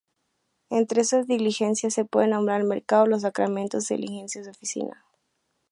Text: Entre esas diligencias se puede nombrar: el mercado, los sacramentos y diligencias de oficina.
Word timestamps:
Entre 0.71 1.01
esas 1.03 1.27
diligencias 1.27 1.93
se 1.93 2.05
puede 2.05 2.27
nombrar: 2.27 2.61
el 2.61 2.65
mercado, 2.67 3.05
los 3.05 3.21
sacramentos 3.21 3.91
y 3.91 3.97
diligencias 3.97 4.45
de 4.45 4.49
oficina. 4.51 5.05